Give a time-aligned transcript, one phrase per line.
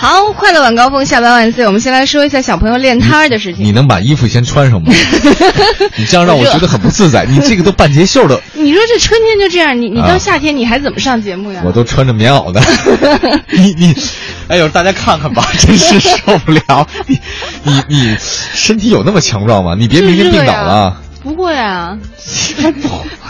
[0.00, 1.66] 好，快乐晚高峰，下班万岁。
[1.66, 3.62] 我们先来说一下小朋友练摊儿的事情。
[3.62, 4.90] 你能把衣服先穿上吗？
[5.94, 7.26] 你这样让我觉得很不自在。
[7.26, 8.40] 你这个都半截袖的。
[8.54, 11.60] 你说这春天就这样，你你到夏天你还怎么上节目呀？
[11.66, 12.62] 我都穿着棉袄的。
[13.52, 13.94] 你你，
[14.48, 16.88] 哎呦，大家看看吧， 真是受不了。
[17.06, 17.18] 你
[17.64, 18.16] 你你，
[18.54, 19.74] 身体有那么强壮吗？
[19.78, 20.96] 你别明天病倒了。
[21.22, 21.96] 不会啊，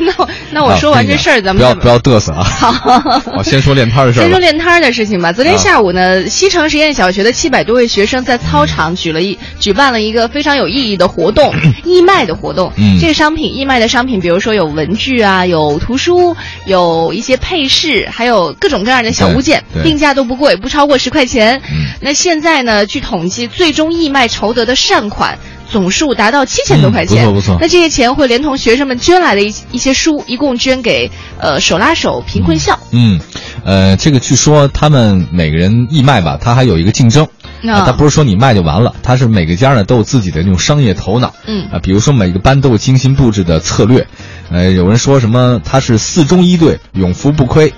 [0.00, 2.42] 那我那我说完这事儿，咱们不要不要嘚瑟啊。
[2.44, 4.22] 好，我先说练摊的事儿。
[4.22, 5.32] 先说练摊的事情吧。
[5.32, 12.72] 昨天下午呢，西城实验小学的七百多位学生在操场举了一举办了一个非常有意义的活动， 义卖的活动。
[12.76, 21.62] 嗯，这个商品义卖的商品，比如说有文具啊，有图书，有一些配饰，还有各种各样的小物件，定价都不贵，不超过十块钱。
[21.70, 25.38] 嗯，那现在呢，据统计，最终义卖筹得的善款。
[25.70, 27.58] 总数达到七千多块钱，不错不错。
[27.60, 32.78] 那这些钱会连同学生们捐来的一一些书，一共捐给呃手拉手贫困校。
[32.92, 33.20] 嗯，
[33.64, 37.26] 呃，这个据说他们每个人义卖吧，他还有一个竞争，
[37.68, 41.34] 啊，他不是说你卖就完了，他是每个家呢都有自己的那种商业头脑。
[41.46, 44.06] 嗯啊，比如说每个班都有精心布置的策略，
[44.50, 47.74] 呃，有人说什么他是四中一队，永福不亏，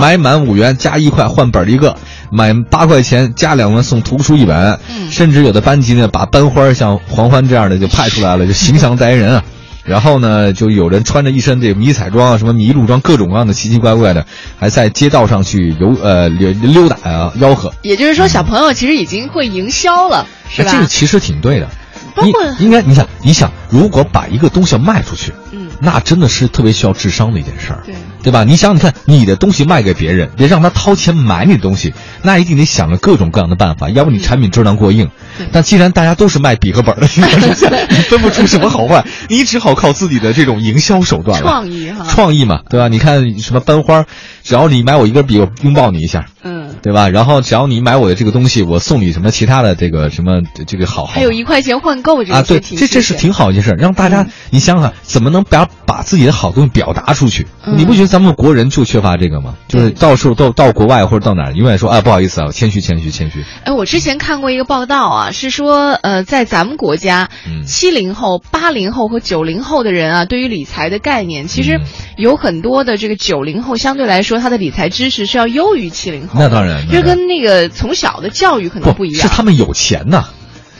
[0.00, 1.96] 买满五元加一块换本一个。
[2.32, 4.78] 买八块钱加两文送图书一本，
[5.10, 9.44] 甚至有的班级呢，把班花像黄欢这样的就派出来了，就形象代言人啊。
[9.84, 14.26] 然后呢，就有人穿着一身这迷彩装啊，什么麋鹿装，各种各样的奇奇怪怪的，
[14.58, 17.72] 还在街道上去游呃溜溜达啊，吆喝。
[17.82, 20.70] 也就是说，小朋友其实已经会营销了，是吧？
[20.72, 21.68] 这个其实挺对的。
[22.14, 28.44] 包括应该你想，你想，如果把一个东西卖出去，嗯，那真的是特别需要智商的一件事儿，对对吧？
[28.44, 31.92] 你想，你看你的东西卖给别人，别让他掏钱买你的东西，
[32.22, 35.10] 那一定得想着各种各样的办法，要不你产品质量过硬。
[35.50, 37.08] 但既然大家都是卖笔和本的，
[37.90, 41.46] 你分不出什么好坏，你只好靠自己的这种营销手段了。
[41.48, 42.88] 创意哈，创意嘛，对吧？
[42.88, 44.04] 你看什么班花，
[44.42, 46.26] 只要你买我一根笔，我拥抱你一下。
[46.44, 47.08] 嗯对吧？
[47.08, 57.46] 然后只要你买我的这个东西，我送你什么其他的这个什么这个好，还有一块钱换购这啊，对，这这是挺好一件事，让大家你想想，怎么能把把自己的好东西表达出去？
[57.76, 59.54] 你不觉得咱们国人就缺乏这个嘛？
[59.68, 63.42] 就是到时候到到国外或者到哪儿，永远说啊不好意思啊，谦虚谦虚谦虚。
[63.64, 67.30] 哎，我之前看过一个报道啊，是说呃，在咱们国家，
[67.64, 71.80] 七零后、八零后和九零后的人啊，对于理财的概念，其实
[72.18, 76.38] 有很多的这个九零后相对来说，他的理财知识是要优于七零后。
[76.38, 77.52] 那当然，这跟那个。
[77.52, 80.24] 呃，从小的教育可能不一样，是他们有钱呐。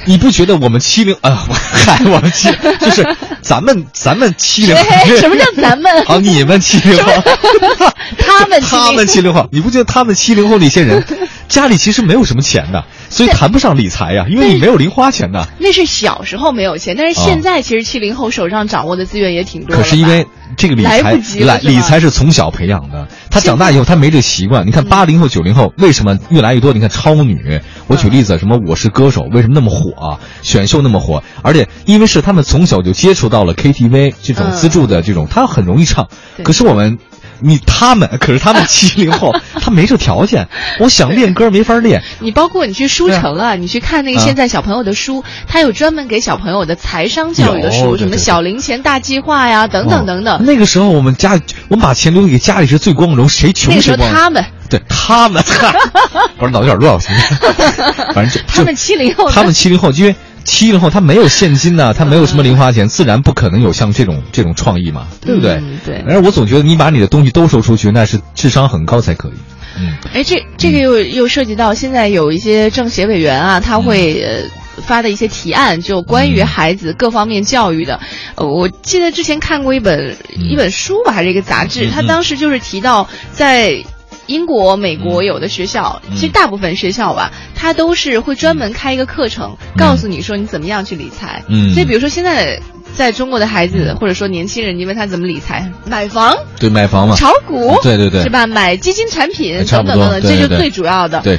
[0.05, 2.49] 你不觉得我们七零啊， 嗨，我们七
[2.81, 4.77] 就是咱们咱们七零，
[5.19, 5.93] 什么叫咱们？
[6.07, 7.13] 啊， 你们七零后，
[8.19, 11.05] 他们他们七零后，你不觉得他们七零后那些人
[11.49, 12.85] 家里其实没有什么钱的？
[13.13, 15.47] 所以谈不上理财呀，因为你没有零花钱的。
[15.59, 19.77] 那是小时候没有钱，但是现在其实七零后手上掌握的资源也挺多。
[19.77, 24.67] 可是因为这个理财来理财是从小培养的，他长大以后他没这习惯。
[24.67, 26.73] 你看八零后九零后为什么越来越多？
[26.73, 30.19] 你看超女，我举例子，什么我是歌手为什么那么火啊？
[30.41, 36.09] 选秀那么火，而且因为是他们从小就接触到了 KTV 这种资助的这种，他很容易唱。
[36.43, 36.99] 可是我们。
[37.43, 40.49] 你他们 可是他们七零后， 他没这条件。
[40.79, 42.03] 我想练歌没法练。
[42.21, 50.45] 你包括你去书城啊，你去看那个现在小朋友的书，他有专门给小朋友的财商教育的书，什么小零钱大计划呀，等等等等。
[50.45, 51.39] 那个时候我们家，
[51.69, 54.17] 我们把钱留给家里是最光荣，谁穷谁光荣。
[54.17, 55.43] 他们对他们，
[56.39, 58.05] 不是脑子有点乱，我现在。
[58.15, 60.15] 反正就他们七零后，他们七零后因为。
[60.45, 65.63] 七零后他没有现金呢，他没有什么零花钱，自然不可能有像这种这种创意嘛，对不对？
[65.85, 66.05] 对。
[66.07, 69.33] 而我总觉得你把你的东西都收出去，那是智商很高才可以。
[69.79, 69.95] 嗯。
[70.13, 78.01] 哎，这这个又又涉及到现在有一些政协委员啊，他会呃发的一些提案，就关于孩子各方面教育的。
[78.35, 83.85] 呃，我记得之前看过一本一本书吧，还是一个杂志，他当时就是提到在。
[84.33, 91.43] 英国、美国有的学校，其实大部分学校吧，它都是会专门开一个课程，告诉你说你怎么样去理财。
[91.49, 92.61] 嗯，所以比如说现在
[92.97, 98.47] 在中国的孩子或者说年轻人，你问他怎么理财，买房，对，买房嘛，炒股，对对对，是吧？
[98.47, 101.21] 买基金产品等等等等，这就最主要的。
[101.21, 101.39] 对。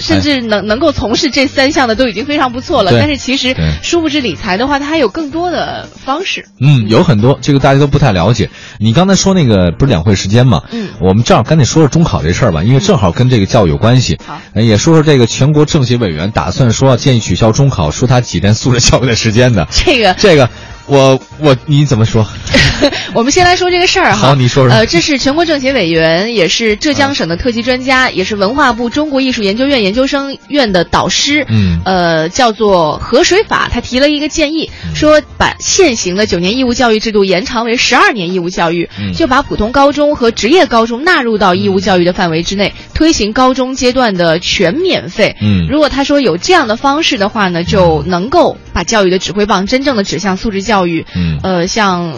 [0.00, 6.46] 甚至能能够从事这三项的都已经非常不错了，但是其实殊不知理财的话，它还有更多的方式。
[6.60, 8.50] 嗯，有很多，这个大家都不太了解。
[8.78, 10.62] 你刚才说那个不是两会时间嘛？
[10.72, 14.18] 嗯，我们正好赶紧说说中考这事儿吧，因为正好跟这个教育有关系。
[14.26, 19.68] 好，也说说这个全国政协委员打算说建议取消中考，说他挤占素质教育的时间的。
[19.70, 20.48] 这个这个。
[20.90, 22.26] 我我你怎么说？
[23.14, 24.28] 我们先来说这个事儿哈。
[24.28, 24.74] 好，你说说。
[24.74, 31.46] 呃，这是全国政协委员，也是浙江省的特级专家，也是文化部中国艺术研究院研究生院的导师。
[31.48, 31.80] 嗯。
[31.84, 45.36] 呃，叫做河水法，他提了一个建议，说把现行的九年义务教育制度延长为十二年义务教育，就把普通高中和职业高中纳入到义务教育的范围之内，推行高中阶段的全免费。
[45.40, 45.68] 嗯。
[45.68, 51.04] 如果他说有这样的方式的话呢，就能够把教育的指挥棒真正的指向素质教育。
[51.14, 51.38] 嗯。
[51.42, 52.14] 呃，像。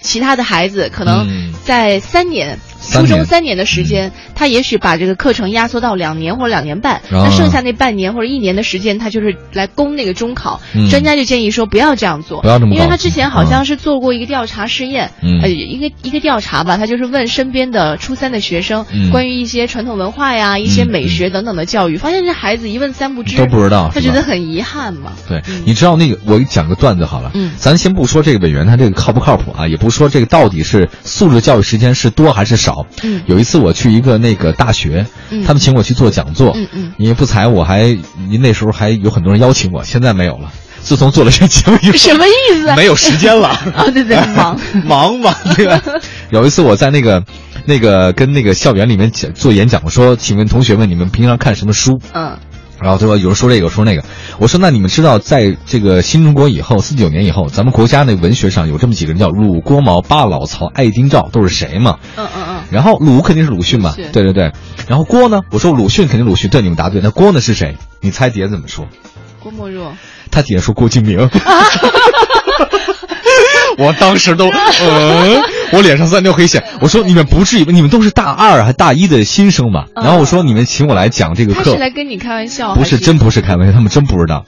[0.00, 2.58] 其他的孩子可能在三年。
[2.90, 10.60] 初中三年的时间，他也许把这个课程压缩到两年或者两年半，那剩下那半年或者一年的时间，他就是来攻那个中考。
[10.90, 15.10] 专家就建议说不要这样做，不要这么因为他之前好像是做过一个调查试验，
[15.42, 25.12] 呃，一个一个调查吧，他就是问身边的初三的学生关于一些传统文化呀、一些美学等等的教育，发现这孩子一问三不知，都不知道，他觉得很遗憾嘛。
[25.28, 33.58] 对，你知道那个，我讲个段子好了，嗯，咱先不说这个委员他这个靠不靠谱啊，也不说这个到底是素质教育时间是多还是少，嗯，有一次。
[33.58, 35.04] 我去一个那个大学，
[35.44, 37.86] 他们请我去做讲座，嗯嗯，因为不才，我还
[38.28, 40.52] 您那时候还有很多人邀请我，现在没有了。
[40.80, 42.72] 自从做了这节目以后，什么意思？
[42.76, 43.90] 没有时间了 啊！
[43.92, 45.34] 对对，忙 忙嘛。
[45.56, 45.82] 对吧？
[46.30, 47.24] 有一次我在那个
[47.64, 52.38] 那个跟那个校园里面讲做演讲，我说：“请问同学们，你们平常看什么书？”嗯。
[52.80, 54.04] 然后他说：“有人说这个，说那个。”
[54.38, 61.98] 我说：“那你们知道，在这个新中国以后，四九年以后，咱们国家那文学上有这么几个人，叫鲁、郭、毛、巴、老、曹、爱丁、赵，都是谁吗？
[62.16, 62.62] 嗯嗯嗯。
[62.70, 63.94] 然后鲁肯定是鲁迅嘛？
[63.96, 64.52] 对对对。
[64.86, 65.40] 然后郭呢？
[65.50, 67.00] 我说鲁迅肯定鲁迅，对，你们答对。
[67.02, 67.76] 那郭呢是谁？
[68.00, 68.86] 你猜底下怎么说？
[69.40, 69.92] 郭沫若。
[70.30, 71.28] 他底下说郭敬明。
[73.78, 75.42] 我当时都，嗯，
[75.72, 76.62] 我脸上三条黑线。
[76.80, 79.84] 我说你们不至于，你们都是大二还大一的新生嘛。
[79.94, 84.44] 然后我说你们请我来讲这个课，他是来跟你开玩笑，不是真不是开玩笑，他们真不知道。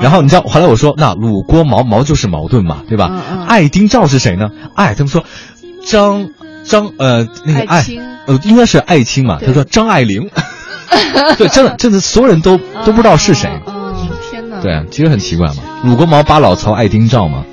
[0.00, 3.10] 然后你知道后来我说那鲁郭毛毛就是矛盾嘛，对吧？
[3.46, 4.50] 爱丁赵是谁呢？
[4.74, 5.24] 爱他们说
[5.84, 6.28] 张
[6.64, 7.84] 张呃那个爱
[8.26, 9.38] 呃应该是爱卿嘛。
[9.44, 10.30] 他说张爱玲，
[11.36, 13.50] 对，真的真的所有人都都不知道是谁。
[14.30, 14.60] 天哪！
[14.60, 15.56] 对，其实很奇怪嘛。
[15.82, 17.44] 鲁郭毛八老曹爱丁赵嘛。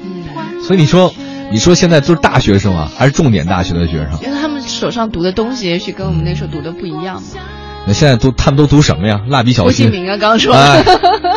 [0.62, 1.14] 所以你说，
[1.52, 4.20] 你说现在都是大学生啊，还是重点大学的学生？
[4.24, 7.28] 因为他们手上读的东西也许跟我们那时候读的不一样嘛。
[7.88, 9.22] 那现在都他们都读什么呀？
[9.28, 9.86] 蜡笔小新。
[9.86, 10.56] 郭敬明啊，刚刚说。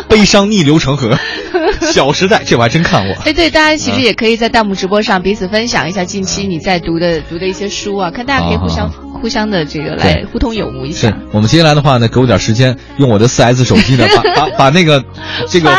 [0.07, 1.15] 悲伤逆流成河。
[1.93, 3.15] 小时代，这我还真看过。
[3.23, 11.09] 哎，对，大家其实也可以在弹幕直播上彼此分享一下近期你在读的读的一些书啊，看大家可以互相互相的这个来互通有无一下。
[11.09, 15.03] 是我们接下来的话呢，给我点时间，用我的四 S 手机呢，把把把那个
[15.47, 15.69] 这个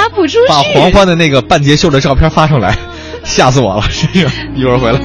[0.49, 2.77] 把黄欢的那个半截袖的照片发上来。
[3.25, 3.83] 吓死我了！
[3.91, 4.07] 是，
[4.55, 5.01] 一会儿回来。